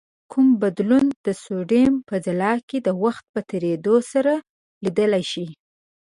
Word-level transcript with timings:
کوم 0.31 0.47
بدلون 0.61 1.05
د 1.25 1.27
سودیم 1.43 1.93
په 2.07 2.15
ځلا 2.25 2.53
کې 2.69 2.77
د 2.81 2.89
وخت 3.03 3.23
په 3.33 3.39
تیرېدو 3.49 3.95
سره 4.11 4.33
لیدلای 4.83 5.23
شئ؟ 5.31 5.47